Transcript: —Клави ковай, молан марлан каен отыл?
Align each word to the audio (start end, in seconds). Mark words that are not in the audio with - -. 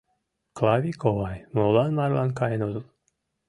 —Клави 0.57 0.91
ковай, 1.01 1.37
молан 1.55 1.89
марлан 1.97 2.29
каен 2.39 2.61
отыл? 2.67 2.85